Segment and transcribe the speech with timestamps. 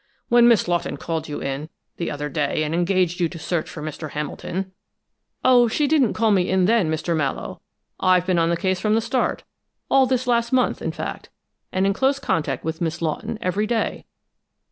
[0.29, 3.83] When Miss Lawton called you in, the other day, and engaged you to search for
[3.83, 4.09] Mr.
[4.09, 4.71] Hamilton"
[5.45, 7.15] "Oh, she didn't call me in then, Mr.
[7.15, 7.61] Mallowe!
[7.99, 9.43] I've been on the case from the start,
[9.91, 11.29] all this last month, in fact,
[11.71, 14.05] and in close touch with Miss Lawton every day."